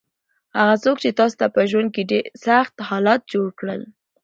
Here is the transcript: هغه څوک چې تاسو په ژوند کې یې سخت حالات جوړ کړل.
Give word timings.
هغه 0.59 0.75
څوک 0.83 0.97
چې 1.03 1.09
تاسو 1.19 1.35
په 1.55 1.61
ژوند 1.69 1.89
کې 1.95 2.03
یې 2.11 2.19
سخت 2.45 2.75
حالات 2.89 3.21
جوړ 3.33 3.47
کړل. 3.59 3.81